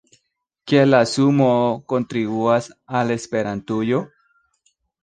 Kiel 0.71 0.89
la 0.93 1.01
sumoo 1.11 1.59
kontribuas 1.93 2.73
al 3.03 3.17
Esperantujo? 3.21 4.07